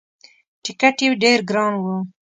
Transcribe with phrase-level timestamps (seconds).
[0.63, 1.95] ټکت یې ډېر ګران وو.